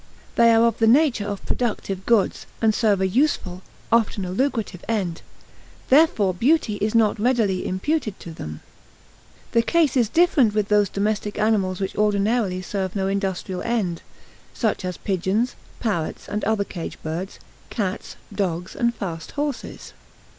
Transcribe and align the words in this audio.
They 0.35 0.51
are 0.51 0.65
of 0.65 0.79
the 0.79 0.87
nature 0.87 1.27
of 1.27 1.45
productive 1.45 2.07
goods, 2.07 2.47
and 2.59 2.73
serve 2.73 3.01
a 3.01 3.07
useful, 3.07 3.61
often 3.91 4.25
a 4.25 4.31
lucrative 4.31 4.83
end; 4.87 5.21
therefore 5.89 6.33
beauty 6.33 6.77
is 6.77 6.95
not 6.95 7.19
readily 7.19 7.67
imputed 7.67 8.19
to 8.21 8.31
them. 8.33 8.61
The 9.51 9.61
case 9.61 9.95
is 9.95 10.09
different 10.09 10.55
with 10.55 10.69
those 10.69 10.89
domestic 10.89 11.37
animals 11.37 11.79
which 11.79 11.95
ordinarily 11.95 12.63
serve 12.63 12.95
no 12.95 13.05
industrial 13.07 13.61
end; 13.61 14.01
such 14.55 14.83
as 14.83 14.97
pigeons, 14.97 15.53
parrots 15.79 16.27
and 16.27 16.43
other 16.45 16.63
cage 16.63 16.97
birds, 17.03 17.37
cats, 17.69 18.15
dogs, 18.33 18.75
and 18.75 18.95
fast 18.95 19.33
horses. 19.33 19.93